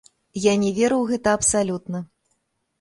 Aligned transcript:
Я 0.45 0.53
не 0.63 0.71
веру 0.77 0.97
ў 0.99 1.05
гэта 1.13 1.37
абсалютна. 1.41 2.05